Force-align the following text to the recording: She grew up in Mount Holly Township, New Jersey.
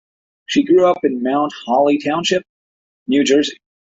She 0.47 0.63
grew 0.63 0.87
up 0.89 0.97
in 1.03 1.21
Mount 1.21 1.53
Holly 1.67 1.99
Township, 1.99 2.41
New 3.05 3.23
Jersey. 3.23 3.59